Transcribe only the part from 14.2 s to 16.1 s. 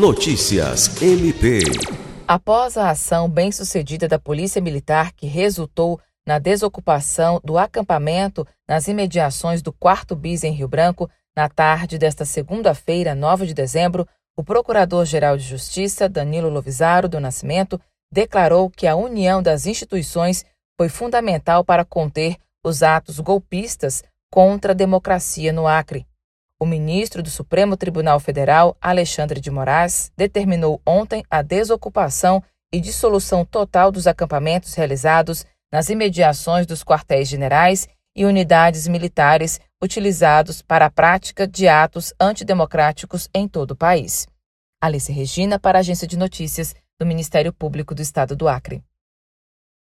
o Procurador-Geral de Justiça,